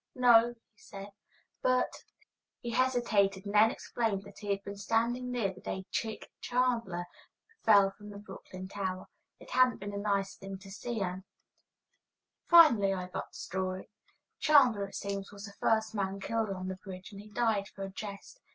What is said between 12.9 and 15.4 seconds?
I got the story. Chandler, it seems,